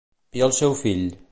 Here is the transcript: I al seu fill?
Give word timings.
I 0.39 0.43
al 0.47 0.55
seu 0.61 0.75
fill? 0.81 1.05